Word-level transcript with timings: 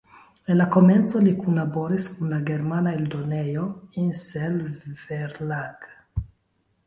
En 0.51 0.57
la 0.59 0.65
komenco 0.75 1.19
li 1.25 1.33
kunlaboris 1.41 2.07
kun 2.13 2.31
la 2.35 2.39
germana 2.47 2.93
eldonejo 3.01 3.65
Insel-Verlag. 4.05 5.85